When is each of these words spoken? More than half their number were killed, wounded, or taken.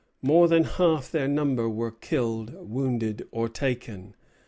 More 0.23 0.47
than 0.47 0.63
half 0.63 1.11
their 1.11 1.27
number 1.27 1.69
were 1.69 1.91
killed, 1.91 2.55
wounded, 2.55 3.27
or 3.31 3.47
taken. 3.47 4.15